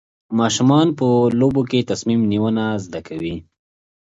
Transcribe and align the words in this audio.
ماشومان 0.39 0.87
په 0.99 1.07
لوبو 1.39 1.61
کې 1.69 1.87
تصمیم 1.89 2.21
نیونه 2.31 2.65
زده 2.85 3.01
کوي. 3.07 3.35